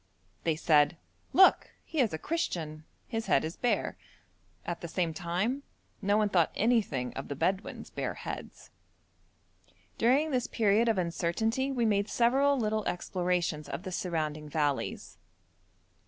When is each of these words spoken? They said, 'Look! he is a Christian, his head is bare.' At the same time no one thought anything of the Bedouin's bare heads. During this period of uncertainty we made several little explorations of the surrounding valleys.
They 0.45 0.55
said, 0.55 0.97
'Look! 1.31 1.69
he 1.85 1.99
is 1.99 2.11
a 2.11 2.17
Christian, 2.17 2.85
his 3.07 3.27
head 3.27 3.45
is 3.45 3.55
bare.' 3.55 3.97
At 4.65 4.81
the 4.81 4.87
same 4.87 5.13
time 5.13 5.61
no 6.01 6.17
one 6.17 6.27
thought 6.29 6.49
anything 6.55 7.13
of 7.13 7.27
the 7.27 7.35
Bedouin's 7.35 7.91
bare 7.91 8.15
heads. 8.15 8.71
During 9.99 10.31
this 10.31 10.47
period 10.47 10.89
of 10.89 10.97
uncertainty 10.97 11.71
we 11.71 11.85
made 11.85 12.09
several 12.09 12.57
little 12.57 12.83
explorations 12.87 13.69
of 13.69 13.83
the 13.83 13.91
surrounding 13.91 14.49
valleys. 14.49 15.19